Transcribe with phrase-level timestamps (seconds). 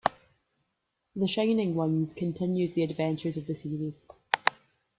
[1.15, 4.07] "The Shining Ones" continues the adventures of the series.